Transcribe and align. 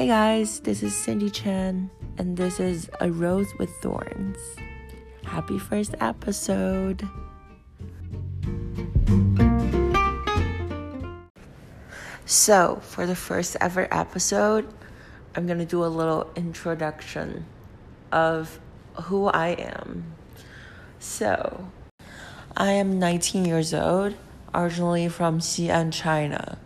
Hey 0.00 0.06
guys, 0.06 0.60
this 0.60 0.82
is 0.82 0.96
Cindy 0.96 1.28
Chen, 1.28 1.90
and 2.16 2.34
this 2.34 2.58
is 2.58 2.88
A 3.02 3.12
Rose 3.12 3.52
with 3.58 3.68
Thorns. 3.82 4.38
Happy 5.24 5.58
first 5.58 5.94
episode! 6.00 7.06
So, 12.24 12.76
for 12.80 13.04
the 13.04 13.14
first 13.14 13.58
ever 13.60 13.92
episode, 13.92 14.66
I'm 15.36 15.46
gonna 15.46 15.66
do 15.66 15.84
a 15.84 15.92
little 15.92 16.30
introduction 16.34 17.44
of 18.10 18.58
who 19.02 19.26
I 19.26 19.48
am. 19.48 20.14
So, 20.98 21.70
I 22.56 22.70
am 22.70 22.98
19 22.98 23.44
years 23.44 23.74
old, 23.74 24.14
originally 24.54 25.10
from 25.10 25.40
Xi'an, 25.40 25.92
China. 25.92 26.58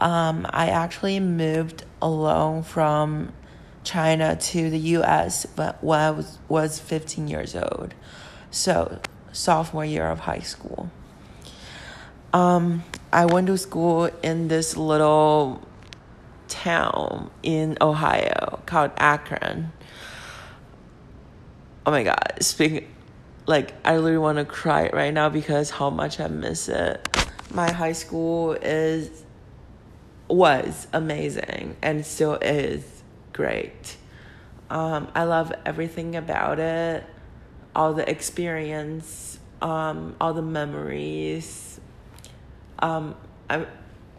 Um, 0.00 0.46
I 0.50 0.68
actually 0.68 1.20
moved 1.20 1.84
alone 2.00 2.62
from 2.62 3.32
China 3.84 4.36
to 4.36 4.70
the 4.70 4.78
US 4.78 5.46
when 5.54 5.74
I 6.00 6.10
was, 6.10 6.38
was 6.48 6.78
15 6.78 7.28
years 7.28 7.54
old. 7.54 7.94
So, 8.50 9.00
sophomore 9.32 9.84
year 9.84 10.06
of 10.06 10.20
high 10.20 10.40
school. 10.40 10.90
Um, 12.32 12.84
I 13.12 13.26
went 13.26 13.48
to 13.48 13.58
school 13.58 14.10
in 14.22 14.48
this 14.48 14.76
little 14.76 15.66
town 16.48 17.30
in 17.42 17.76
Ohio 17.80 18.60
called 18.66 18.92
Akron. 18.96 19.72
Oh 21.86 21.90
my 21.90 22.04
god, 22.04 22.34
speaking 22.40 22.86
like 23.46 23.74
I 23.84 23.96
literally 23.96 24.18
want 24.18 24.38
to 24.38 24.44
cry 24.44 24.90
right 24.92 25.12
now 25.12 25.28
because 25.28 25.70
how 25.70 25.90
much 25.90 26.20
I 26.20 26.28
miss 26.28 26.68
it. 26.68 27.06
My 27.52 27.70
high 27.70 27.92
school 27.92 28.52
is 28.52 29.24
was 30.30 30.86
amazing 30.92 31.76
and 31.82 32.04
still 32.04 32.34
is 32.34 33.02
great. 33.32 33.96
Um, 34.68 35.08
I 35.14 35.24
love 35.24 35.52
everything 35.66 36.14
about 36.16 36.60
it, 36.60 37.04
all 37.74 37.94
the 37.94 38.08
experience, 38.08 39.38
um, 39.60 40.14
all 40.20 40.32
the 40.32 40.42
memories. 40.42 41.80
Um, 42.78 43.16
I'm, 43.48 43.66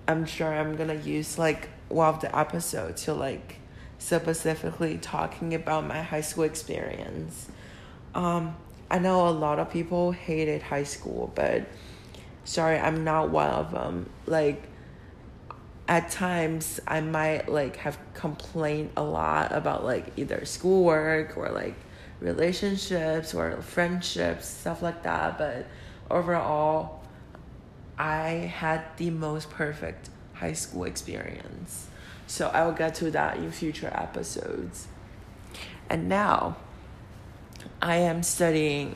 I'm 0.07 0.25
sure 0.25 0.53
I'm 0.53 0.75
gonna 0.75 0.95
use 0.95 1.37
like 1.37 1.69
one 1.87 2.13
of 2.13 2.21
the 2.21 2.37
episodes 2.37 3.03
to 3.05 3.13
like 3.13 3.57
specifically 3.97 4.97
talking 4.97 5.53
about 5.53 5.85
my 5.85 6.01
high 6.01 6.21
school 6.21 6.43
experience. 6.43 7.49
Um, 8.13 8.55
I 8.89 8.99
know 8.99 9.27
a 9.27 9.31
lot 9.31 9.59
of 9.59 9.71
people 9.71 10.11
hated 10.11 10.61
high 10.63 10.83
school, 10.83 11.31
but 11.33 11.65
sorry, 12.43 12.77
I'm 12.77 13.03
not 13.03 13.29
one 13.29 13.49
of 13.49 13.71
them. 13.71 14.09
Like, 14.25 14.63
at 15.87 16.09
times 16.09 16.79
I 16.87 17.01
might 17.01 17.49
like 17.49 17.77
have 17.77 17.97
complained 18.13 18.91
a 18.95 19.03
lot 19.03 19.51
about 19.51 19.83
like 19.83 20.13
either 20.17 20.45
schoolwork 20.45 21.37
or 21.37 21.49
like 21.49 21.75
relationships 22.19 23.33
or 23.33 23.61
friendships, 23.61 24.47
stuff 24.47 24.81
like 24.81 25.03
that. 25.03 25.37
But 25.37 25.65
overall, 26.09 27.03
I 27.97 28.29
had 28.29 28.83
the 28.97 29.09
most 29.09 29.49
perfect 29.49 30.09
high 30.33 30.53
school 30.53 30.85
experience. 30.85 31.87
So 32.27 32.47
I 32.47 32.65
will 32.65 32.71
get 32.73 32.95
to 32.95 33.11
that 33.11 33.37
in 33.37 33.51
future 33.51 33.91
episodes. 33.93 34.87
And 35.89 36.07
now 36.07 36.55
I 37.81 37.97
am 37.97 38.23
studying 38.23 38.95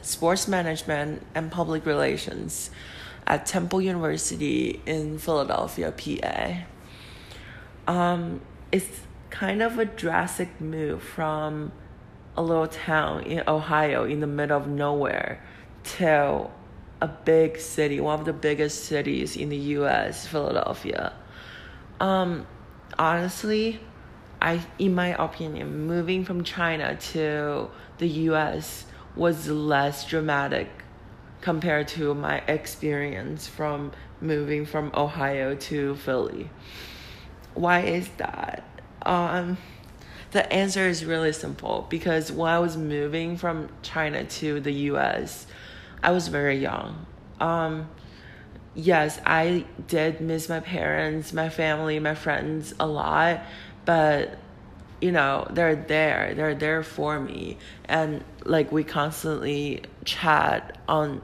sports 0.00 0.48
management 0.48 1.22
and 1.34 1.50
public 1.50 1.84
relations 1.84 2.70
at 3.26 3.46
Temple 3.46 3.80
University 3.80 4.80
in 4.86 5.18
Philadelphia, 5.18 5.92
PA. 5.92 7.90
Um, 7.90 8.40
it's 8.70 9.00
kind 9.30 9.62
of 9.62 9.78
a 9.78 9.84
drastic 9.84 10.60
move 10.60 11.02
from 11.02 11.72
a 12.36 12.42
little 12.42 12.68
town 12.68 13.24
in 13.24 13.42
Ohio 13.48 14.04
in 14.04 14.20
the 14.20 14.26
middle 14.26 14.56
of 14.56 14.68
nowhere 14.68 15.42
to 15.84 16.48
a 17.00 17.08
big 17.08 17.58
city, 17.58 18.00
one 18.00 18.18
of 18.18 18.24
the 18.24 18.32
biggest 18.32 18.84
cities 18.84 19.36
in 19.36 19.48
the 19.48 19.56
US, 19.56 20.26
Philadelphia. 20.26 21.12
Um, 22.00 22.46
honestly, 22.98 23.80
I, 24.40 24.64
in 24.78 24.94
my 24.94 25.08
opinion, 25.22 25.86
moving 25.86 26.24
from 26.24 26.44
China 26.44 26.96
to 27.12 27.70
the 27.98 28.08
US 28.08 28.86
was 29.14 29.48
less 29.48 30.06
dramatic 30.06 30.68
compared 31.40 31.88
to 31.88 32.14
my 32.14 32.38
experience 32.48 33.46
from 33.46 33.92
moving 34.20 34.66
from 34.66 34.90
Ohio 34.94 35.54
to 35.54 35.94
Philly. 35.96 36.50
Why 37.54 37.80
is 37.80 38.08
that? 38.18 38.64
Um, 39.02 39.56
the 40.32 40.52
answer 40.52 40.86
is 40.86 41.04
really 41.04 41.32
simple 41.32 41.86
because 41.88 42.32
when 42.32 42.50
I 42.50 42.58
was 42.58 42.76
moving 42.76 43.36
from 43.36 43.68
China 43.82 44.24
to 44.24 44.60
the 44.60 44.72
US, 44.90 45.46
I 46.02 46.10
was 46.10 46.28
very 46.28 46.58
young. 46.58 47.06
Um, 47.40 47.88
yes, 48.74 49.20
I 49.24 49.64
did 49.86 50.20
miss 50.20 50.48
my 50.48 50.60
parents, 50.60 51.32
my 51.32 51.48
family, 51.48 51.98
my 51.98 52.14
friends 52.14 52.74
a 52.78 52.86
lot, 52.86 53.42
but 53.84 54.38
you 55.00 55.12
know, 55.12 55.46
they're 55.50 55.76
there. 55.76 56.34
They're 56.34 56.54
there 56.54 56.82
for 56.82 57.20
me. 57.20 57.58
And 57.84 58.24
like 58.44 58.72
we 58.72 58.84
constantly 58.84 59.82
chat 60.04 60.78
on 60.88 61.22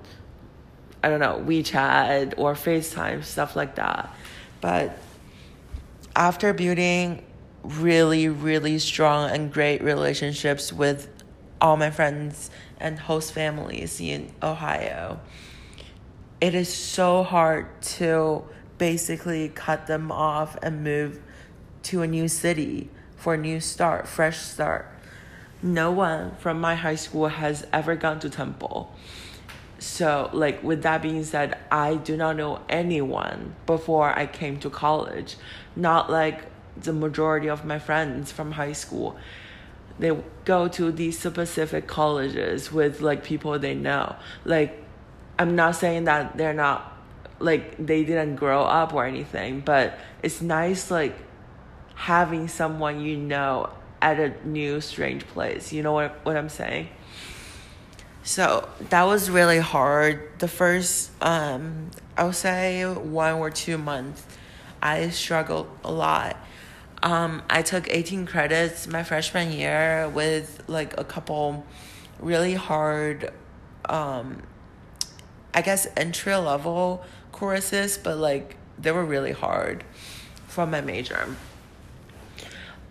I 1.05 1.09
don't 1.09 1.19
know, 1.19 1.43
WeChat 1.45 2.35
or 2.37 2.55
FaceTime, 2.55 3.25
stuff 3.25 3.57
like 3.57 3.75
that. 3.75 4.15
But 4.61 4.97
after 6.15 6.53
building 6.53 7.25
really, 7.65 8.29
really 8.29 8.79
strong 8.79 9.31
and 9.31 9.53
great 9.53 9.83
relationships 9.83 10.73
with 10.73 11.09
all 11.61 11.77
my 11.77 11.91
friends 11.91 12.51
and 12.79 13.01
host 13.01 13.33
families 13.33 14.01
in 14.01 14.33
Ohio, 14.43 15.19
it 16.41 16.55
is 16.55 16.73
so 16.73 17.25
hard 17.25 17.83
to 17.83 18.45
basically 18.79 19.49
cut 19.49 19.89
them 19.89 20.13
off 20.13 20.57
and 20.63 20.85
move 20.85 21.21
to 21.85 22.03
a 22.03 22.07
new 22.07 22.29
city 22.29 22.91
for 23.23 23.35
a 23.35 23.39
new 23.39 23.61
start, 23.61 24.09
fresh 24.09 24.39
start. 24.39 24.85
No 25.63 25.93
one 25.93 26.35
from 26.41 26.61
my 26.61 26.75
high 26.75 26.97
school 26.97 27.29
has 27.29 27.65
ever 27.73 27.95
gone 27.95 28.19
to 28.19 28.29
Temple. 28.29 28.93
So, 29.79 30.29
like, 30.33 30.61
with 30.65 30.83
that 30.83 31.03
being 31.03 31.23
said, 31.23 31.57
I 31.71 31.95
do 31.95 32.17
not 32.17 32.37
know 32.37 32.61
anyone 32.69 33.55
before 33.65 34.11
I 34.19 34.27
came 34.27 34.59
to 34.59 34.71
college. 34.71 35.37
Not 35.77 36.11
like 36.11 36.43
the 36.77 36.93
majority 36.93 37.49
of 37.49 37.65
my 37.65 37.79
friends 37.79 38.33
from 38.33 38.53
high 38.53 38.73
school. 38.73 39.17
They 40.01 40.17
go 40.45 40.67
to 40.67 40.91
these 40.91 41.17
specific 41.17 41.87
colleges 41.87 42.73
with 42.73 43.01
like 43.01 43.23
people 43.23 43.57
they 43.57 43.75
know. 43.75 44.17
Like, 44.45 44.83
I'm 45.39 45.55
not 45.55 45.77
saying 45.77 46.05
that 46.05 46.37
they're 46.37 46.55
not 46.55 46.99
like 47.39 47.77
they 47.85 48.03
didn't 48.03 48.35
grow 48.35 48.63
up 48.63 48.93
or 48.93 49.05
anything, 49.05 49.61
but 49.61 49.97
it's 50.25 50.43
nice 50.43 50.91
like 50.91 51.17
having 52.03 52.49
someone 52.49 53.01
you 53.01 53.17
know 53.17 53.71
at 54.01 54.19
a 54.19 54.35
new 54.45 54.81
strange 54.81 55.25
place. 55.29 55.73
You 55.73 55.85
know 55.85 55.93
what 55.93 56.19
what 56.27 56.37
I'm 56.37 56.49
saying? 56.49 56.89
So 58.25 58.69
that 58.91 59.05
was 59.05 59.31
really 59.31 59.61
hard. 59.61 60.29
The 60.41 60.49
first 60.49 61.13
um 61.23 61.93
I 62.17 62.25
would 62.25 62.35
say 62.35 62.85
one 62.85 63.35
or 63.35 63.51
two 63.51 63.79
months 63.79 64.27
I 64.83 65.11
struggled 65.11 65.69
a 65.85 65.93
lot. 65.93 66.37
Um 67.05 67.45
I 67.49 67.63
took 67.63 67.89
18 67.89 68.27
credits 68.27 68.89
my 68.89 69.05
freshman 69.05 69.53
year 69.53 70.09
with 70.09 70.65
like 70.67 70.99
a 70.99 71.05
couple 71.05 71.65
really 72.19 72.55
hard 72.55 73.33
um 73.89 74.43
I 75.55 75.63
guess 75.63 75.87
entry 75.97 76.35
level 76.35 77.05
courses, 77.31 77.97
but 77.97 78.17
like 78.19 78.57
they 78.77 78.91
were 78.91 79.05
really 79.05 79.33
hard 79.33 79.85
for 80.49 80.67
my 80.67 80.81
major. 80.81 81.29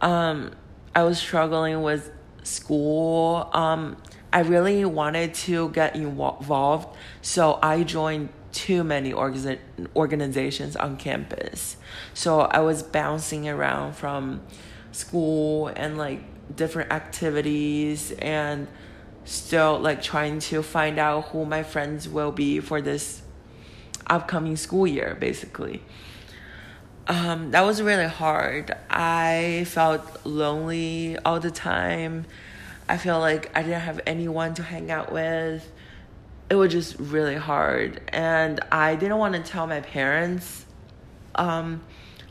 Um, 0.01 0.51
I 0.93 1.03
was 1.03 1.19
struggling 1.19 1.81
with 1.83 2.11
school. 2.43 3.49
Um, 3.53 3.97
I 4.33 4.41
really 4.41 4.83
wanted 4.85 5.33
to 5.35 5.69
get 5.69 5.95
involved, 5.95 6.97
so 7.21 7.59
I 7.61 7.83
joined 7.83 8.29
too 8.51 8.83
many 8.83 9.11
orga- 9.11 9.59
organizations 9.95 10.75
on 10.75 10.97
campus. 10.97 11.77
So 12.13 12.41
I 12.41 12.59
was 12.59 12.83
bouncing 12.83 13.47
around 13.47 13.93
from 13.93 14.41
school 14.91 15.67
and 15.67 15.97
like 15.97 16.21
different 16.55 16.91
activities 16.91 18.11
and 18.19 18.67
still 19.23 19.79
like 19.79 20.01
trying 20.01 20.39
to 20.39 20.63
find 20.63 20.99
out 20.99 21.25
who 21.29 21.45
my 21.45 21.63
friends 21.63 22.09
will 22.09 22.31
be 22.31 22.59
for 22.59 22.81
this 22.81 23.21
upcoming 24.07 24.57
school 24.57 24.85
year 24.85 25.15
basically 25.19 25.81
um, 27.07 27.51
that 27.51 27.61
was 27.61 27.81
really 27.81 28.07
hard 28.07 28.75
i 28.89 29.65
felt 29.67 30.25
lonely 30.25 31.17
all 31.19 31.39
the 31.39 31.51
time 31.51 32.25
i 32.87 32.97
feel 32.97 33.19
like 33.19 33.51
i 33.55 33.61
didn't 33.61 33.81
have 33.81 33.99
anyone 34.05 34.53
to 34.53 34.63
hang 34.63 34.91
out 34.91 35.11
with 35.11 35.71
it 36.49 36.55
was 36.55 36.71
just 36.71 36.97
really 36.99 37.35
hard 37.35 38.01
and 38.09 38.59
i 38.71 38.95
didn't 38.95 39.17
want 39.17 39.33
to 39.33 39.41
tell 39.41 39.67
my 39.67 39.81
parents 39.81 40.65
um, 41.35 41.81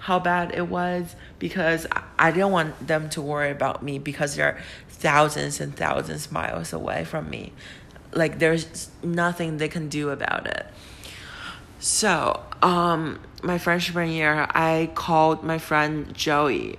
how 0.00 0.18
bad 0.18 0.52
it 0.54 0.66
was 0.66 1.14
because 1.38 1.86
I 2.18 2.30
didn't 2.30 2.52
want 2.52 2.86
them 2.86 3.10
to 3.10 3.22
worry 3.22 3.50
about 3.50 3.82
me 3.82 3.98
because 3.98 4.34
they're 4.34 4.58
thousands 4.88 5.60
and 5.60 5.76
thousands 5.76 6.32
miles 6.32 6.72
away 6.72 7.04
from 7.04 7.28
me. 7.28 7.52
Like 8.12 8.38
there's 8.38 8.90
nothing 9.02 9.58
they 9.58 9.68
can 9.68 9.88
do 9.88 10.08
about 10.08 10.46
it. 10.46 10.66
So, 11.82 12.44
um, 12.60 13.20
my 13.42 13.56
freshman 13.56 14.10
year, 14.10 14.46
I 14.50 14.90
called 14.94 15.42
my 15.42 15.56
friend 15.56 16.14
Joey 16.14 16.78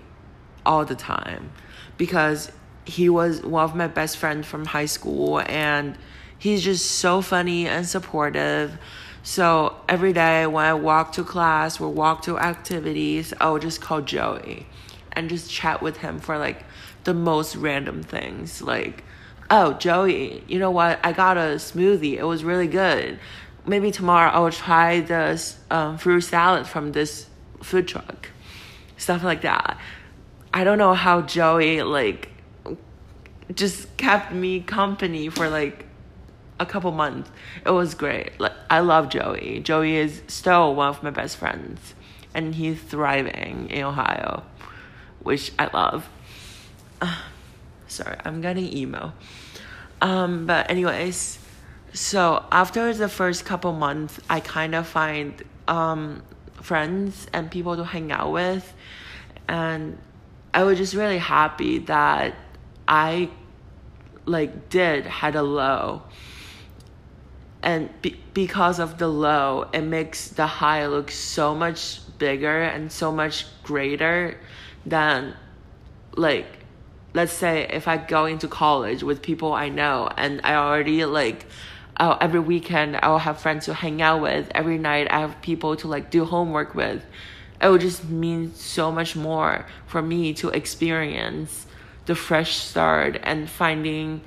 all 0.64 0.86
the 0.86 0.94
time 0.94 1.52
because 1.98 2.52
he 2.86 3.10
was 3.10 3.42
one 3.42 3.64
of 3.64 3.76
my 3.76 3.88
best 3.88 4.18
friends 4.18 4.46
from 4.46 4.64
high 4.64 4.86
school 4.86 5.42
and 5.48 5.98
he's 6.38 6.64
just 6.64 6.86
so 6.86 7.24
funny 7.24 7.68
and 7.68 7.88
supportive. 7.88 8.78
So 9.24 9.76
every 9.90 10.14
day 10.14 10.46
when 10.46 10.66
I 10.66 10.76
walk 10.76 11.14
to 11.14 11.24
class 11.24 11.82
or 11.82 11.90
walk 11.90 12.22
to 12.24 12.38
activities, 12.38 13.34
I 13.42 13.50
would 13.50 13.64
just 13.64 13.82
call 13.82 14.02
Joey 14.02 14.68
and 15.14 15.30
just 15.30 15.50
chat 15.50 15.82
with 15.82 15.98
him 15.98 16.20
for 16.20 16.38
like 16.38 16.64
the 17.06 17.16
most 17.16 17.56
random 17.56 18.04
things. 18.04 18.62
Like, 18.62 19.04
oh, 19.50 19.74
Joey, 19.74 20.44
you 20.48 20.60
know 20.60 20.72
what? 20.72 21.00
I 21.04 21.12
got 21.12 21.38
a 21.38 21.58
smoothie. 21.58 22.18
It 22.18 22.24
was 22.24 22.44
really 22.44 22.68
good. 22.68 23.20
Maybe 23.66 23.92
tomorrow 23.92 24.32
I 24.32 24.40
will 24.40 24.52
try 24.52 25.02
this 25.02 25.58
um, 25.70 25.98
fruit 25.98 26.22
salad 26.22 26.68
from 26.68 26.92
this 26.92 27.28
food 27.62 27.88
truck. 27.88 28.30
Stuff 28.98 29.24
like 29.24 29.42
that. 29.42 29.78
I 30.54 30.64
don't 30.64 30.78
know 30.78 30.94
how 30.94 31.22
Joey 31.22 31.82
like 31.84 32.30
just 33.54 33.96
kept 33.98 34.34
me 34.34 34.62
company 34.62 35.30
for 35.30 35.50
like 35.50 35.86
a 36.60 36.66
couple 36.66 36.92
months. 36.92 37.30
It 37.66 37.72
was 37.72 37.94
great. 37.96 38.40
Like 38.40 38.54
I 38.70 38.80
love 38.80 39.10
Joey. 39.10 39.62
Joey 39.64 39.96
is 39.96 40.22
still 40.28 40.76
one 40.76 40.90
of 40.90 41.04
my 41.04 41.10
best 41.10 41.38
friends 41.38 41.94
and 42.34 42.56
he's 42.56 42.80
thriving 42.80 43.70
in 43.70 43.84
Ohio, 43.84 44.44
which 45.22 45.52
I 45.60 45.70
love. 45.74 46.08
Uh, 47.02 47.18
sorry, 47.88 48.18
I'm 48.24 48.42
getting 48.42 48.66
emo. 48.76 49.14
Um, 50.02 50.46
but 50.46 50.70
anyways, 50.70 51.38
so 51.94 52.46
after 52.52 52.94
the 52.94 53.10
first 53.10 53.46
couple 53.46 53.74
months, 53.74 54.20
I 54.30 54.40
kind 54.40 54.76
of 54.76 54.88
find 54.88 55.44
um, 55.68 56.24
friends 56.54 57.28
and 57.34 57.52
people 57.52 57.76
to 57.76 57.84
hang 57.84 58.12
out 58.12 58.32
with, 58.32 58.74
and 59.48 59.98
I 60.54 60.64
was 60.64 60.78
just 60.78 60.94
really 60.94 61.18
happy 61.18 61.80
that 61.80 62.36
I 62.88 63.30
like 64.26 64.70
did 64.70 65.06
had 65.06 65.36
a 65.36 65.44
low. 65.44 66.04
And 67.64 67.90
be- 68.02 68.20
because 68.34 68.80
of 68.80 68.98
the 68.98 69.08
low 69.08 69.68
it 69.74 69.82
makes 69.82 70.30
the 70.30 70.48
high 70.48 70.88
look 70.88 71.12
so 71.12 71.54
much 71.54 72.00
bigger 72.18 72.64
and 72.64 72.92
so 72.92 73.12
much 73.12 73.46
greater 73.64 74.38
than 74.86 75.36
like 76.16 76.48
let's 77.14 77.34
say 77.34 77.68
if 77.70 77.88
i 77.88 77.98
go 77.98 78.26
into 78.26 78.48
college 78.48 79.04
with 79.04 79.22
people 79.22 79.54
i 79.54 79.70
know 79.70 80.10
and 80.18 80.42
i 80.44 80.56
already 80.56 81.06
like 81.06 81.46
oh, 82.02 82.18
every 82.20 82.42
weekend 82.42 83.00
i'll 83.02 83.20
have 83.20 83.40
friends 83.40 83.66
to 83.66 83.74
hang 83.74 84.02
out 84.02 84.22
with 84.22 84.52
every 84.54 84.78
night 84.78 85.10
i 85.10 85.20
have 85.20 85.42
people 85.42 85.78
to 85.78 85.88
like 85.88 86.12
do 86.12 86.26
homework 86.26 86.76
with 86.76 87.06
it 87.62 87.70
would 87.70 87.82
just 87.82 88.04
mean 88.10 88.54
so 88.56 88.92
much 88.92 89.16
more 89.16 89.66
for 89.86 90.02
me 90.02 90.34
to 90.34 90.50
experience 90.50 91.68
the 92.08 92.16
fresh 92.16 92.58
start 92.58 93.20
and 93.24 93.50
finding 93.50 94.22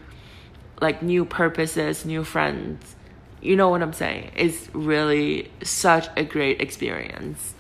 like 0.81 1.03
new 1.03 1.25
purposes, 1.25 2.05
new 2.05 2.25
friends. 2.25 2.95
You 3.41 3.57
know 3.57 3.69
what 3.69 3.83
I'm 3.83 3.93
saying? 3.93 4.31
It's 4.37 4.69
really 4.73 5.51
such 5.63 6.09
a 6.17 6.25
great 6.25 6.61
experience. 6.61 7.55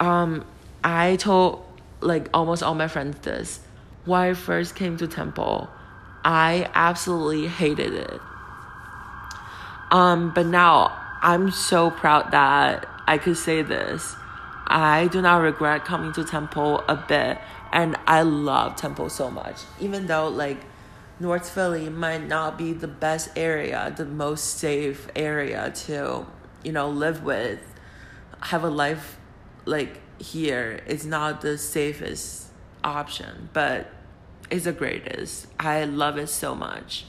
Um, 0.00 0.44
I 0.82 1.16
told 1.16 1.64
like 2.00 2.28
almost 2.32 2.62
all 2.62 2.74
my 2.74 2.88
friends 2.88 3.18
this. 3.20 3.60
When 4.04 4.20
I 4.20 4.34
first 4.34 4.74
came 4.74 4.96
to 4.96 5.06
Temple, 5.06 5.68
I 6.24 6.70
absolutely 6.74 7.48
hated 7.48 7.92
it. 7.92 8.20
Um, 9.90 10.32
but 10.34 10.46
now 10.46 10.96
I'm 11.22 11.50
so 11.50 11.90
proud 11.90 12.32
that 12.32 12.86
I 13.06 13.18
could 13.18 13.36
say 13.36 13.62
this. 13.62 14.14
I 14.66 15.08
do 15.08 15.22
not 15.22 15.38
regret 15.38 15.84
coming 15.84 16.12
to 16.12 16.24
Temple 16.24 16.84
a 16.88 16.96
bit, 16.96 17.38
and 17.72 17.96
I 18.06 18.22
love 18.22 18.76
Temple 18.76 19.08
so 19.08 19.30
much. 19.30 19.62
Even 19.80 20.06
though 20.06 20.28
like 20.28 20.58
North 21.18 21.48
Philly 21.48 21.88
might 21.88 22.26
not 22.26 22.58
be 22.58 22.72
the 22.72 22.88
best 22.88 23.30
area, 23.34 23.92
the 23.96 24.04
most 24.04 24.58
safe 24.58 25.08
area 25.16 25.72
to, 25.86 26.26
you 26.62 26.72
know, 26.72 26.90
live 26.90 27.24
with, 27.24 27.60
have 28.40 28.62
a 28.62 28.68
life 28.68 29.18
like 29.64 30.00
here 30.20 30.82
is 30.86 31.06
not 31.06 31.40
the 31.40 31.56
safest 31.56 32.48
option, 32.84 33.48
but 33.52 33.90
it's 34.50 34.64
the 34.64 34.72
greatest. 34.72 35.46
I 35.58 35.84
love 35.84 36.18
it 36.18 36.28
so 36.28 36.54
much. 36.54 37.04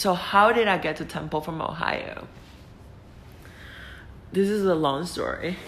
So 0.00 0.14
how 0.14 0.50
did 0.50 0.66
I 0.66 0.78
get 0.78 0.96
to 0.96 1.04
Temple 1.04 1.42
from 1.42 1.60
Ohio? 1.60 2.26
This 4.32 4.48
is 4.48 4.64
a 4.64 4.74
long 4.74 5.04
story. 5.04 5.58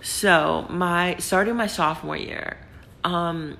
So 0.00 0.66
my 0.70 1.16
starting 1.18 1.56
my 1.56 1.66
sophomore 1.66 2.16
year, 2.16 2.58
um, 3.02 3.56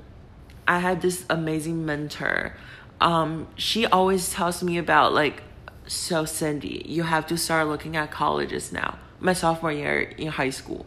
I 0.69 0.79
had 0.79 1.03
this 1.03 1.25
amazing 1.29 1.87
mentor. 1.87 2.55
Um, 3.01 3.49
she 3.57 3.85
always 3.85 4.31
tells 4.33 4.63
me 4.63 4.79
about 4.79 5.13
like, 5.13 5.43
so 5.89 6.25
Cindy, 6.25 6.85
you 6.87 7.03
have 7.03 7.27
to 7.27 7.37
start 7.37 7.67
looking 7.67 7.97
at 7.97 8.13
colleges 8.13 8.71
now. 8.71 8.97
My 9.19 9.33
sophomore 9.33 9.73
year 9.73 10.03
in 10.03 10.29
high 10.29 10.51
school, 10.51 10.87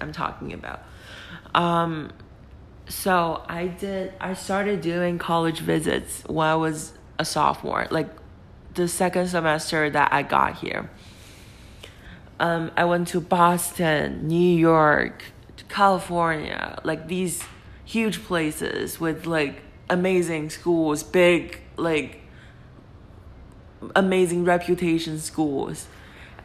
I'm 0.00 0.12
talking 0.12 0.52
about. 0.52 0.84
Um, 1.56 2.12
so 2.88 3.42
I 3.48 3.66
did. 3.66 4.12
I 4.20 4.34
started 4.34 4.80
doing 4.80 5.18
college 5.18 5.58
visits 5.58 6.22
when 6.28 6.46
I 6.46 6.54
was 6.54 6.92
a 7.18 7.24
sophomore, 7.24 7.88
like 7.90 8.08
the 8.78 8.88
second 8.88 9.26
semester 9.26 9.90
that 9.90 10.12
I 10.12 10.22
got 10.22 10.58
here. 10.58 10.88
Um, 12.40 12.70
I 12.76 12.84
went 12.84 13.08
to 13.08 13.20
Boston, 13.20 14.28
New 14.28 14.56
York, 14.56 15.24
California, 15.68 16.78
like 16.84 17.08
these 17.08 17.42
huge 17.84 18.22
places 18.24 19.00
with 19.00 19.26
like 19.26 19.62
amazing 19.90 20.50
schools, 20.50 21.02
big, 21.02 21.60
like 21.76 22.20
amazing 23.96 24.44
reputation 24.44 25.18
schools. 25.18 25.88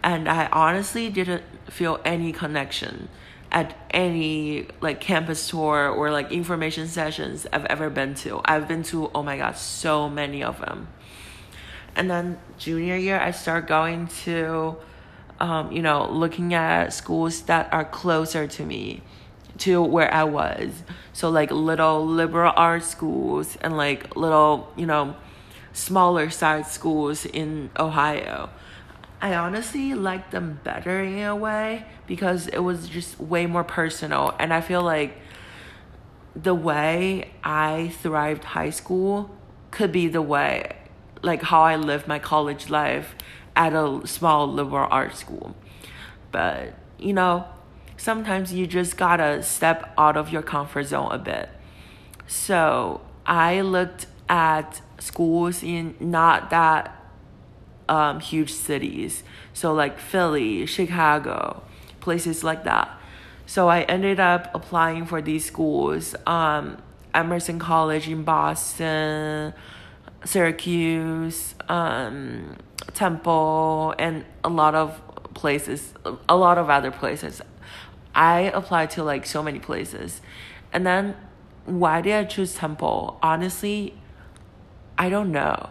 And 0.04 0.28
I 0.28 0.48
honestly 0.52 1.10
didn't 1.10 1.44
feel 1.70 2.02
any 2.04 2.32
connection 2.32 3.10
at 3.52 3.78
any 3.92 4.68
like 4.82 5.00
campus 5.00 5.48
tour 5.48 5.88
or 5.88 6.12
like 6.12 6.32
information 6.32 6.88
sessions 6.88 7.46
I've 7.54 7.66
ever 7.66 7.92
been 7.92 8.16
to. 8.16 8.42
I've 8.44 8.68
been 8.68 8.82
to, 8.84 9.12
oh 9.14 9.22
my 9.22 9.38
god, 9.38 9.56
so 9.58 10.10
many 10.10 10.44
of 10.44 10.60
them. 10.60 10.88
And 11.96 12.10
then 12.10 12.40
junior 12.58 12.96
year, 12.96 13.20
I 13.20 13.32
start 13.32 13.68
going 13.68 14.08
to 14.26 14.78
um, 15.44 15.72
you 15.72 15.82
know, 15.82 16.10
looking 16.10 16.54
at 16.54 16.94
schools 16.94 17.42
that 17.44 17.72
are 17.74 17.84
closer 17.84 18.48
to 18.48 18.66
me, 18.66 19.02
to 19.60 19.82
where 19.82 20.12
I 20.14 20.24
was. 20.24 20.84
So 21.12 21.30
like 21.30 21.52
little 21.52 22.06
liberal 22.06 22.54
arts 22.56 22.88
schools 22.88 23.58
and 23.62 23.76
like 23.76 24.16
little, 24.16 24.72
you 24.78 24.86
know, 24.86 25.16
smaller 25.74 26.30
size 26.30 26.72
schools 26.72 27.26
in 27.26 27.72
Ohio. 27.78 28.50
I 29.22 29.36
honestly 29.36 29.94
like 29.94 30.32
them 30.32 30.62
better 30.64 31.02
in 31.02 31.24
a 31.24 31.36
way 31.36 31.86
because 32.08 32.48
it 32.48 32.60
was 32.60 32.88
just 32.88 33.20
way 33.20 33.46
more 33.46 33.64
personal 33.64 34.36
and 34.38 34.54
I 34.54 34.60
feel 34.60 34.82
like 34.82 35.18
the 36.36 36.54
way 36.54 37.32
I 37.44 37.94
thrived 38.02 38.44
high 38.44 38.70
school 38.70 39.30
could 39.72 39.92
be 39.92 40.08
the 40.08 40.22
way 40.22 40.76
like 41.24 41.42
how 41.42 41.62
I 41.62 41.76
lived 41.76 42.08
my 42.08 42.20
college 42.20 42.70
life 42.70 43.16
at 43.56 43.74
a 43.74 44.06
small 44.06 44.48
liberal 44.48 44.88
arts 44.92 45.20
school. 45.20 45.56
But, 46.32 46.74
you 47.00 47.14
know, 47.14 47.46
sometimes 47.98 48.54
you 48.54 48.68
just 48.68 48.98
gotta 48.98 49.42
step 49.42 49.94
out 49.98 50.18
of 50.18 50.30
your 50.30 50.42
comfort 50.42 50.84
zone 50.84 51.12
a 51.12 51.18
bit. 51.18 51.50
So 52.28 53.02
I 53.26 53.62
looked 53.62 54.06
at 54.30 54.82
schools 55.00 55.64
in 55.64 55.96
not 56.00 56.50
that 56.50 57.04
um, 57.90 58.20
huge 58.20 58.52
cities. 58.52 59.24
So, 59.54 59.74
like 59.74 60.00
Philly, 60.00 60.66
Chicago, 60.66 61.64
places 62.00 62.44
like 62.44 62.64
that. 62.64 62.90
So 63.46 63.68
I 63.68 63.82
ended 63.82 64.20
up 64.20 64.50
applying 64.56 65.06
for 65.06 65.22
these 65.22 65.46
schools. 65.46 66.16
Um, 66.26 66.78
Emerson 67.14 67.60
College 67.60 68.08
in 68.08 68.24
Boston, 68.24 69.54
Syracuse, 70.26 71.56
um, 71.70 72.56
Temple, 72.94 73.96
and 74.00 74.26
a 74.44 74.50
lot 74.50 74.76
of 74.76 75.02
places, 75.34 75.94
a 76.28 76.36
lot 76.36 76.58
of 76.58 76.70
other 76.70 76.92
places. 76.92 77.42
I 78.16 78.42
applied 78.42 78.92
to 78.92 79.04
like 79.04 79.26
so 79.26 79.42
many 79.42 79.60
places. 79.60 80.22
And 80.72 80.86
then 80.86 81.16
why 81.66 82.02
did 82.02 82.14
I 82.14 82.24
choose 82.26 82.54
Temple? 82.56 83.18
Honestly, 83.24 83.96
I 84.98 85.10
don't 85.10 85.32
know. 85.32 85.70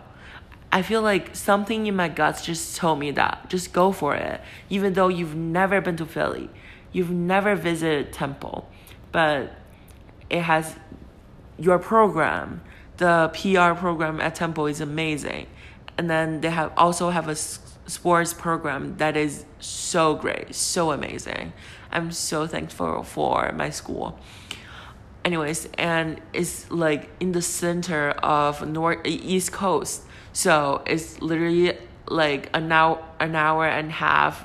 I 0.72 0.80
feel 0.82 1.02
like 1.02 1.36
something 1.36 1.86
in 1.86 1.94
my 1.94 2.08
guts 2.08 2.44
just 2.44 2.76
told 2.76 2.98
me 2.98 3.10
that 3.12 3.50
just 3.50 3.72
go 3.72 3.92
for 3.92 4.14
it, 4.14 4.40
even 4.70 4.94
though 4.94 5.08
you've 5.08 5.34
never 5.34 5.80
been 5.80 5.96
to 5.96 6.06
Philly. 6.06 6.48
you've 6.92 7.10
never 7.10 7.54
visited 7.56 8.12
temple, 8.12 8.68
but 9.10 9.52
it 10.30 10.42
has 10.42 10.76
your 11.58 11.78
program. 11.78 12.62
The 12.98 13.30
PR 13.34 13.78
program 13.78 14.20
at 14.20 14.34
Temple 14.34 14.66
is 14.66 14.80
amazing, 14.80 15.46
and 15.98 16.08
then 16.08 16.40
they 16.40 16.50
have 16.50 16.72
also 16.76 17.10
have 17.10 17.28
a 17.28 17.36
sports 17.36 18.32
program 18.32 18.96
that 18.98 19.16
is 19.16 19.44
so 19.60 20.14
great, 20.14 20.54
so 20.54 20.92
amazing. 20.92 21.52
I'm 21.90 22.12
so 22.12 22.46
thankful 22.46 23.02
for 23.02 23.52
my 23.52 23.70
school. 23.70 24.18
Anyways, 25.24 25.68
and 25.78 26.20
it's 26.32 26.70
like 26.70 27.10
in 27.20 27.32
the 27.32 27.42
center 27.42 28.10
of 28.10 28.66
north 28.66 28.98
east 29.04 29.52
coast, 29.52 30.02
so 30.32 30.82
it's 30.86 31.20
literally 31.20 31.76
like 32.08 32.50
an 32.54 32.72
hour 32.72 33.02
an 33.20 33.34
hour 33.34 33.66
and 33.66 33.88
a 33.88 33.92
half 33.92 34.44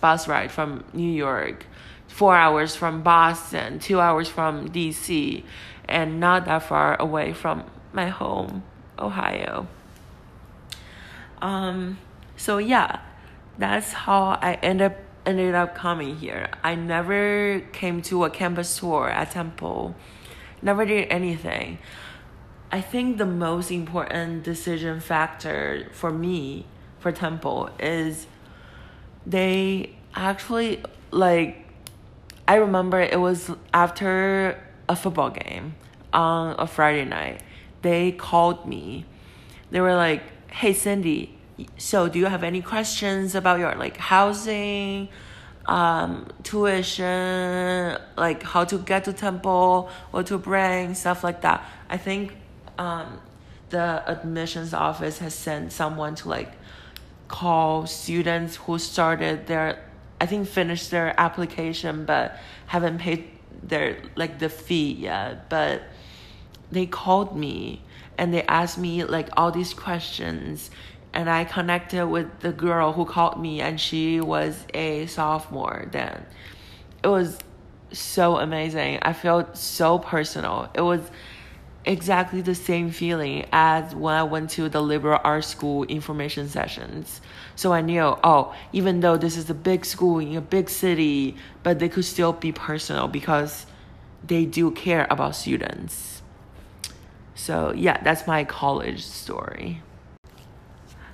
bus 0.00 0.28
ride 0.28 0.50
from 0.50 0.84
New 0.92 1.10
York, 1.10 1.64
four 2.08 2.36
hours 2.36 2.76
from 2.76 3.02
Boston, 3.02 3.78
two 3.78 4.00
hours 4.00 4.28
from 4.28 4.68
DC, 4.68 5.44
and 5.86 6.20
not 6.20 6.44
that 6.46 6.62
far 6.62 7.00
away 7.00 7.32
from 7.32 7.64
my 7.92 8.08
home, 8.08 8.62
Ohio. 8.98 9.66
Um, 11.40 11.98
so 12.36 12.58
yeah, 12.58 13.00
that's 13.58 13.92
how 13.92 14.38
I 14.40 14.54
ended 14.62 14.92
up 14.92 14.98
ended 15.24 15.54
up 15.54 15.74
coming 15.74 16.16
here. 16.16 16.50
I 16.64 16.74
never 16.74 17.60
came 17.72 18.02
to 18.02 18.24
a 18.24 18.30
campus 18.30 18.78
tour 18.78 19.08
at 19.08 19.30
Temple. 19.30 19.94
Never 20.60 20.84
did 20.84 21.08
anything. 21.10 21.78
I 22.72 22.80
think 22.80 23.18
the 23.18 23.26
most 23.26 23.70
important 23.70 24.44
decision 24.44 25.00
factor 25.00 25.88
for 25.92 26.10
me 26.10 26.66
for 26.98 27.12
Temple 27.12 27.70
is 27.78 28.26
they 29.26 29.94
actually 30.14 30.82
like 31.10 31.66
I 32.48 32.56
remember 32.56 33.00
it 33.00 33.20
was 33.20 33.50
after 33.72 34.62
a 34.88 34.96
football 34.96 35.30
game 35.30 35.74
on 36.12 36.56
a 36.58 36.66
Friday 36.66 37.04
night. 37.04 37.42
They 37.82 38.12
called 38.12 38.66
me. 38.66 39.04
They 39.70 39.80
were 39.80 39.94
like, 39.94 40.22
"Hey 40.50 40.72
Cindy, 40.72 41.38
so 41.78 42.08
do 42.08 42.18
you 42.18 42.26
have 42.26 42.44
any 42.44 42.62
questions 42.62 43.34
about 43.34 43.58
your 43.58 43.74
like 43.74 43.96
housing, 43.96 45.08
um, 45.66 46.28
tuition, 46.42 47.98
like 48.16 48.42
how 48.42 48.64
to 48.64 48.78
get 48.78 49.04
to 49.04 49.12
Temple, 49.12 49.90
what 50.10 50.26
to 50.26 50.38
bring, 50.38 50.94
stuff 50.94 51.24
like 51.24 51.40
that?" 51.42 51.64
I 51.88 51.96
think 51.96 52.36
um, 52.78 53.20
the 53.70 54.02
admissions 54.06 54.74
office 54.74 55.18
has 55.18 55.34
sent 55.34 55.72
someone 55.72 56.14
to 56.16 56.28
like 56.28 56.52
call 57.28 57.86
students 57.86 58.56
who 58.56 58.78
started 58.78 59.46
their 59.46 59.82
I 60.20 60.26
think 60.26 60.46
finished 60.46 60.90
their 60.90 61.18
application 61.18 62.04
but 62.04 62.36
haven't 62.66 62.98
paid 62.98 63.31
their 63.62 63.96
like 64.16 64.38
the 64.38 64.48
fee 64.48 64.92
yet 64.92 65.48
but 65.48 65.82
they 66.70 66.86
called 66.86 67.36
me 67.36 67.82
and 68.18 68.32
they 68.32 68.42
asked 68.44 68.78
me 68.78 69.04
like 69.04 69.28
all 69.36 69.50
these 69.50 69.74
questions 69.74 70.70
and 71.14 71.28
I 71.28 71.44
connected 71.44 72.06
with 72.06 72.40
the 72.40 72.52
girl 72.52 72.92
who 72.92 73.04
called 73.04 73.40
me 73.40 73.60
and 73.60 73.80
she 73.80 74.20
was 74.20 74.66
a 74.72 75.06
sophomore 75.06 75.88
then. 75.90 76.24
It 77.04 77.08
was 77.08 77.38
so 77.92 78.38
amazing. 78.38 78.98
I 79.02 79.12
felt 79.12 79.56
so 79.56 79.98
personal. 79.98 80.70
It 80.74 80.80
was 80.80 81.00
exactly 81.84 82.40
the 82.40 82.54
same 82.54 82.90
feeling 82.90 83.46
as 83.52 83.94
when 83.94 84.14
I 84.14 84.22
went 84.22 84.50
to 84.50 84.68
the 84.68 84.80
liberal 84.80 85.20
arts 85.24 85.48
school 85.48 85.84
information 85.84 86.48
sessions. 86.48 87.20
So 87.56 87.72
I 87.72 87.80
knew, 87.80 88.16
oh, 88.22 88.54
even 88.72 89.00
though 89.00 89.16
this 89.16 89.36
is 89.36 89.50
a 89.50 89.54
big 89.54 89.84
school 89.84 90.18
in 90.18 90.36
a 90.36 90.40
big 90.40 90.70
city, 90.70 91.36
but 91.62 91.78
they 91.78 91.88
could 91.88 92.04
still 92.04 92.32
be 92.32 92.52
personal 92.52 93.08
because 93.08 93.66
they 94.24 94.44
do 94.44 94.70
care 94.70 95.06
about 95.10 95.34
students. 95.34 96.22
So 97.34 97.72
yeah, 97.72 98.00
that's 98.02 98.26
my 98.26 98.44
college 98.44 99.04
story. 99.04 99.82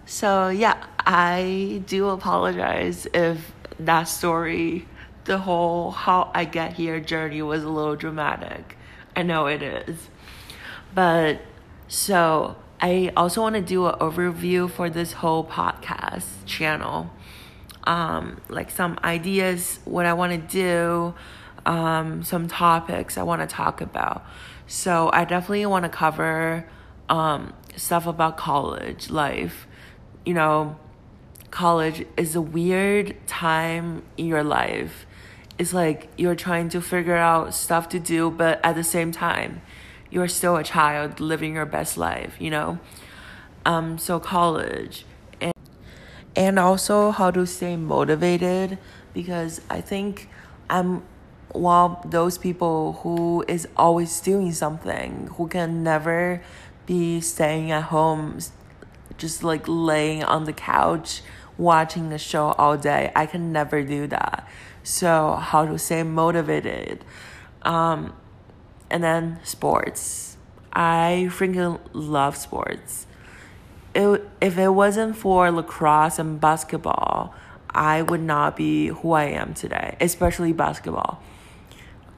So 0.05 0.49
yeah, 0.49 0.87
I 0.99 1.83
do 1.87 2.09
apologize 2.09 3.07
if 3.15 3.53
that 3.79 4.05
story, 4.05 4.87
the 5.25 5.39
whole 5.39 5.91
how 5.91 6.31
I 6.35 6.45
get 6.45 6.75
here 6.75 7.01
journey 7.01 7.43
was 7.43 7.63
a 7.63 7.69
little 7.69 7.97
dramatic. 7.97 8.77
I 9.17 9.23
know 9.23 9.47
it 9.47 9.63
is. 9.63 9.97
But 10.99 11.43
so 11.87 12.57
I 12.81 13.13
also 13.17 13.41
want 13.41 13.55
to 13.55 13.63
do 13.63 13.87
an 13.87 13.95
overview 14.01 14.69
for 14.69 14.91
this 14.91 15.13
whole 15.13 15.45
podcast 15.45 16.25
channel. 16.45 17.09
Um, 17.85 18.41
like 18.49 18.73
some 18.73 18.99
ideas, 19.05 19.79
what 19.85 20.07
I 20.07 20.15
want 20.15 20.33
to 20.33 20.39
do, 20.39 21.15
um, 21.65 22.25
some 22.25 22.49
topics 22.49 23.17
I 23.17 23.23
want 23.23 23.43
to 23.43 23.47
talk 23.47 23.81
about. 23.81 24.27
So 24.67 25.09
I 25.13 25.25
definitely 25.25 25.67
want 25.67 25.85
to 25.85 25.89
cover 25.89 26.69
um, 27.09 27.55
stuff 27.77 28.09
about 28.09 28.37
college 28.37 29.09
life. 29.09 29.69
You 30.27 30.35
know, 30.35 30.81
college 31.53 32.07
is 32.17 32.35
a 32.35 32.43
weird 32.43 33.15
time 33.29 34.03
in 34.17 34.27
your 34.27 34.43
life. 34.43 35.07
It's 35.61 35.73
like 35.73 36.09
you're 36.17 36.35
trying 36.35 36.71
to 36.71 36.81
figure 36.81 37.15
out 37.15 37.55
stuff 37.55 37.89
to 37.91 38.01
do, 38.01 38.33
but 38.33 38.59
at 38.65 38.75
the 38.75 38.83
same 38.83 39.13
time, 39.13 39.63
you're 40.11 40.29
still 40.29 40.57
a 40.57 40.65
child 40.65 41.21
living 41.21 41.55
your 41.55 41.67
best 41.67 41.97
life, 41.97 42.37
you 42.39 42.51
know? 42.51 42.79
Um, 43.65 43.99
so 43.99 44.19
college 44.19 45.05
and 45.41 45.53
and 46.37 46.59
also 46.59 47.11
how 47.11 47.31
to 47.31 47.47
stay 47.47 47.77
motivated 47.77 48.79
because 49.13 49.61
I 49.69 49.81
think 49.81 50.29
I'm 50.71 51.03
of 51.55 52.11
those 52.11 52.39
people 52.39 53.01
who 53.03 53.45
is 53.49 53.67
always 53.77 54.21
doing 54.21 54.53
something, 54.53 55.29
who 55.37 55.49
can 55.49 55.83
never 55.83 56.43
be 56.87 57.21
staying 57.21 57.71
at 57.71 57.85
home 57.85 58.39
just 59.17 59.43
like 59.43 59.65
laying 59.67 60.23
on 60.23 60.45
the 60.45 60.53
couch 60.53 61.23
watching 61.57 62.09
the 62.09 62.19
show 62.19 62.53
all 62.53 62.77
day. 62.77 63.11
I 63.17 63.27
can 63.27 63.53
never 63.53 63.83
do 63.83 64.07
that. 64.07 64.49
So 64.85 65.35
how 65.35 65.67
to 65.67 65.79
stay 65.79 66.03
motivated. 66.05 67.05
Um, 67.63 68.15
and 68.91 69.03
then 69.03 69.41
sports. 69.45 70.37
I 70.73 71.29
freaking 71.31 71.81
love 71.93 72.37
sports. 72.37 73.07
It, 73.95 74.29
if 74.41 74.59
it 74.59 74.69
wasn't 74.69 75.17
for 75.17 75.51
lacrosse 75.51 76.19
and 76.19 76.41
basketball, 76.41 77.35
I 77.71 78.03
would 78.03 78.23
not 78.23 78.57
be 78.57 78.89
who 78.89 79.13
I 79.13 79.25
am 79.25 79.55
today, 79.55 79.97
especially 80.01 80.53
basketball. 80.53 81.23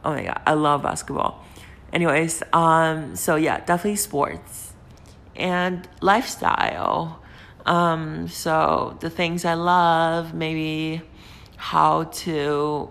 Oh 0.05 0.11
my 0.11 0.25
god, 0.25 0.41
I 0.47 0.55
love 0.55 0.83
basketball. 0.83 1.45
Anyways, 1.93 2.43
um, 2.53 3.17
so 3.17 3.37
yeah, 3.37 3.61
definitely 3.61 3.97
sports 3.97 4.75
and 5.37 5.89
lifestyle. 6.01 7.23
Um, 7.67 8.29
so 8.29 8.97
the 9.01 9.11
things 9.11 9.45
I 9.45 9.55
love, 9.55 10.33
maybe 10.33 11.03
how 11.57 12.05
to, 12.05 12.91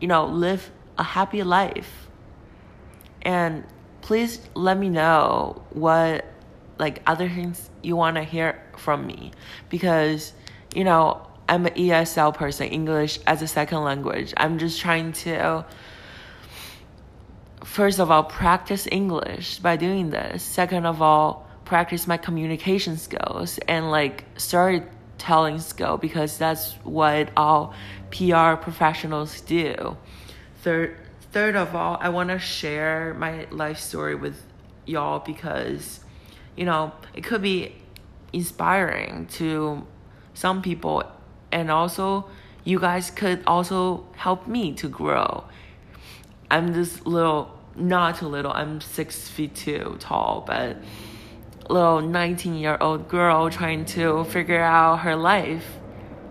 you 0.00 0.08
know, 0.08 0.26
live 0.26 0.70
a 0.98 1.02
happy 1.02 1.42
life 1.42 2.01
and 3.22 3.64
please 4.00 4.40
let 4.54 4.76
me 4.76 4.88
know 4.88 5.62
what 5.70 6.24
like 6.78 7.02
other 7.06 7.28
things 7.28 7.70
you 7.82 7.96
want 7.96 8.16
to 8.16 8.22
hear 8.22 8.60
from 8.76 9.06
me 9.06 9.30
because 9.68 10.32
you 10.74 10.84
know 10.84 11.26
I'm 11.48 11.66
an 11.66 11.74
ESL 11.74 12.34
person, 12.34 12.68
English 12.68 13.18
as 13.26 13.42
a 13.42 13.46
second 13.46 13.82
language. 13.84 14.32
I'm 14.36 14.58
just 14.58 14.80
trying 14.80 15.12
to 15.24 15.66
first 17.64 17.98
of 17.98 18.10
all 18.10 18.24
practice 18.24 18.88
English 18.90 19.58
by 19.58 19.76
doing 19.76 20.10
this. 20.10 20.42
Second 20.42 20.86
of 20.86 21.02
all, 21.02 21.46
practice 21.64 22.06
my 22.06 22.16
communication 22.16 22.96
skills 22.96 23.58
and 23.68 23.90
like 23.90 24.24
storytelling 24.36 25.58
skill 25.58 25.96
because 25.98 26.38
that's 26.38 26.72
what 26.84 27.30
all 27.36 27.74
PR 28.10 28.54
professionals 28.54 29.40
do. 29.42 29.96
Third 30.62 30.96
third 31.32 31.56
of 31.56 31.74
all, 31.74 31.96
I 32.00 32.10
want 32.10 32.28
to 32.28 32.38
share 32.38 33.14
my 33.14 33.46
life 33.50 33.78
story 33.78 34.14
with 34.14 34.40
y'all 34.84 35.18
because, 35.18 36.00
you 36.56 36.66
know, 36.66 36.92
it 37.14 37.24
could 37.24 37.40
be 37.40 37.74
inspiring 38.32 39.26
to 39.26 39.86
some 40.34 40.62
people, 40.62 41.02
and 41.50 41.70
also 41.70 42.28
you 42.64 42.78
guys 42.78 43.10
could 43.10 43.42
also 43.46 44.06
help 44.14 44.46
me 44.46 44.72
to 44.74 44.88
grow. 44.88 45.44
I'm 46.50 46.74
this 46.74 47.04
little, 47.06 47.58
not 47.74 48.18
too 48.18 48.28
little, 48.28 48.52
I'm 48.52 48.82
six 48.82 49.28
feet 49.28 49.54
two 49.54 49.96
tall, 50.00 50.44
but 50.46 50.76
little 51.70 52.02
19 52.02 52.54
year 52.54 52.76
old 52.80 53.08
girl 53.08 53.48
trying 53.48 53.86
to 53.86 54.24
figure 54.24 54.60
out 54.60 55.00
her 55.00 55.16
life 55.16 55.64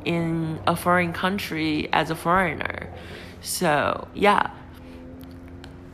in 0.05 0.59
a 0.67 0.75
foreign 0.75 1.13
country 1.13 1.89
as 1.91 2.11
a 2.11 2.15
foreigner. 2.15 2.93
So, 3.41 4.07
yeah 4.13 4.51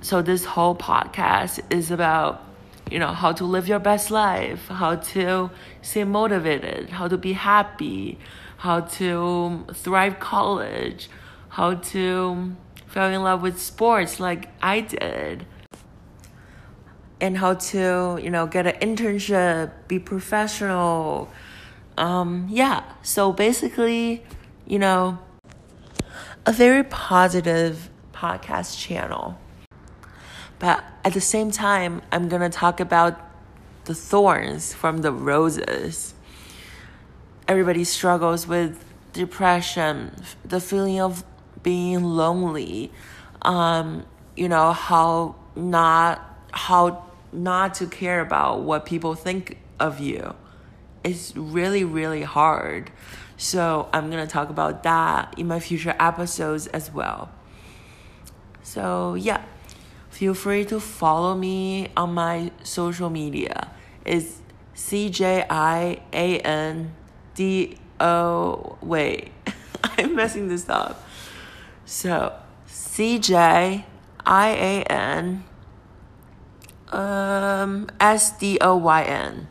so 0.08 0.22
this 0.22 0.46
whole 0.46 0.76
podcast 0.76 1.60
is 1.70 1.92
about 1.92 2.44
you 2.90 3.00
know 3.00 3.14
how 3.22 3.32
to 3.32 3.44
live 3.44 3.68
your 3.68 3.80
best 3.80 4.10
life 4.10 4.68
how 4.68 4.96
to 4.96 5.50
stay 5.82 6.04
motivated 6.04 6.90
how 6.90 7.08
to 7.08 7.18
be 7.18 7.34
happy 7.34 8.18
how 8.58 8.80
to 8.80 9.66
thrive 9.74 10.20
college 10.20 11.10
how 11.50 11.74
to 11.74 12.56
fell 12.88 13.10
in 13.10 13.22
love 13.22 13.42
with 13.42 13.62
sports 13.62 14.20
like 14.20 14.50
I 14.62 14.82
did. 14.82 15.46
And 17.20 17.38
how 17.38 17.56
to, 17.56 18.20
you 18.22 18.30
know, 18.30 18.46
get 18.46 18.68
an 18.68 18.76
internship, 18.80 19.72
be 19.88 20.00
professional. 20.00 21.32
Um, 21.98 22.48
yeah. 22.50 22.84
So 23.02 23.32
basically, 23.34 24.24
you 24.66 24.80
know, 24.80 25.20
a 26.46 26.52
very 26.52 26.84
positive 26.84 27.90
podcast 28.14 28.80
channel. 28.80 29.40
But 30.60 30.84
at 31.04 31.14
the 31.14 31.22
same 31.22 31.52
time, 31.52 32.02
I'm 32.12 32.30
going 32.30 32.42
to 32.42 32.50
talk 32.50 32.80
about 32.80 33.20
the 33.86 33.96
thorns 33.96 34.74
from 34.74 35.00
the 35.00 35.12
roses. 35.12 36.14
Everybody 37.48 37.84
struggles 37.84 38.48
with 38.48 38.84
depression, 39.14 40.12
the 40.44 40.60
feeling 40.60 41.00
of 41.00 41.24
being 41.64 42.04
lonely, 42.04 42.92
um, 43.42 44.06
you 44.36 44.50
know, 44.50 44.74
how 44.74 45.36
not 45.56 46.22
how 46.52 47.06
not 47.32 47.76
to 47.76 47.88
care 47.88 48.22
about 48.22 48.62
what 48.62 48.86
people 48.86 49.16
think 49.16 49.58
of 49.80 50.00
you. 50.00 50.36
It's 51.04 51.36
really, 51.36 51.84
really 51.84 52.24
hard. 52.24 52.92
So 53.38 53.90
I'm 53.94 54.10
gonna 54.10 54.28
talk 54.28 54.50
about 54.50 54.84
that 54.84 55.34
in 55.38 55.48
my 55.48 55.60
future 55.60 55.96
episodes 56.00 56.68
as 56.68 56.92
well. 56.92 57.30
So 58.64 59.16
yeah, 59.16 59.44
feel 60.18 60.34
free 60.34 60.66
to 60.66 60.80
follow 60.80 61.36
me 61.36 61.90
on 61.96 62.12
my 62.12 62.52
social 62.64 63.08
media. 63.08 63.70
It's 64.04 64.42
C 64.74 65.12
J 65.12 65.46
I 65.48 66.02
A 66.12 66.40
N 66.40 66.96
D 67.36 67.78
O. 68.00 68.80
Wait, 68.82 69.32
I'm 69.84 70.16
messing 70.16 70.48
this 70.48 70.68
up. 70.70 71.08
So 71.86 72.34
C 72.66 73.20
J 73.20 73.86
I 74.26 74.48
A 74.50 74.84
N 74.90 75.44
um 76.92 77.88
S 78.00 78.32
D 78.40 78.58
O 78.60 78.76
Y 78.76 79.04
N 79.04 79.48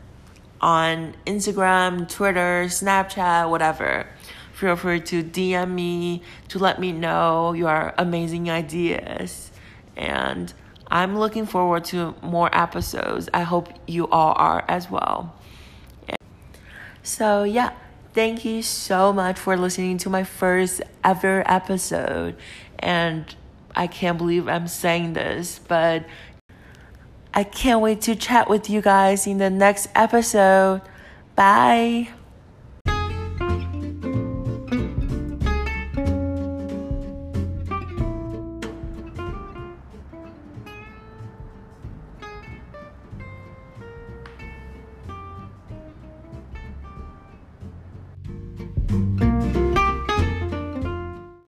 on 0.59 1.15
Instagram, 1.25 2.09
Twitter, 2.09 2.65
Snapchat, 2.67 3.49
whatever. 3.49 4.07
Feel 4.51 4.75
free 4.75 4.99
to 4.99 5.23
DM 5.23 5.71
me 5.71 6.23
to 6.49 6.59
let 6.59 6.77
me 6.77 6.91
know 6.91 7.53
your 7.53 7.93
amazing 7.97 8.49
ideas. 8.49 9.46
And 9.97 10.53
I'm 10.89 11.17
looking 11.17 11.45
forward 11.45 11.83
to 11.85 12.15
more 12.21 12.49
episodes. 12.55 13.27
I 13.33 13.41
hope 13.41 13.69
you 13.87 14.07
all 14.07 14.33
are 14.37 14.63
as 14.69 14.89
well. 14.89 15.35
So, 17.03 17.43
yeah, 17.43 17.73
thank 18.13 18.45
you 18.45 18.61
so 18.61 19.11
much 19.11 19.37
for 19.39 19.57
listening 19.57 19.97
to 19.99 20.09
my 20.09 20.23
first 20.23 20.81
ever 21.03 21.43
episode. 21.45 22.35
And 22.79 23.35
I 23.75 23.87
can't 23.87 24.17
believe 24.17 24.47
I'm 24.47 24.67
saying 24.67 25.13
this, 25.13 25.59
but 25.67 26.05
I 27.33 27.43
can't 27.43 27.81
wait 27.81 28.01
to 28.01 28.15
chat 28.15 28.49
with 28.49 28.69
you 28.69 28.81
guys 28.81 29.27
in 29.27 29.37
the 29.37 29.49
next 29.49 29.87
episode. 29.95 30.81
Bye. 31.35 32.09